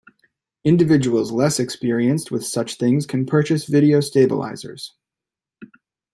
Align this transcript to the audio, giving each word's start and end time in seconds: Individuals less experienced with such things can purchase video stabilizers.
Individuals 0.63 1.31
less 1.31 1.59
experienced 1.59 2.31
with 2.31 2.43
such 2.43 2.77
things 2.79 3.05
can 3.05 3.23
purchase 3.23 3.67
video 3.67 3.99
stabilizers. 3.99 4.95